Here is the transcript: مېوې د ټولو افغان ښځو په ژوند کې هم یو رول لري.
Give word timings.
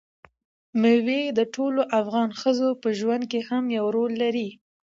مېوې 0.81 1.21
د 1.37 1.39
ټولو 1.55 1.81
افغان 1.99 2.29
ښځو 2.41 2.69
په 2.81 2.89
ژوند 2.99 3.23
کې 3.31 3.39
هم 3.49 3.63
یو 3.77 3.85
رول 3.95 4.11
لري. 4.23 4.49